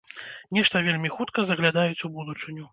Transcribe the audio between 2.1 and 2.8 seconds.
будучыню.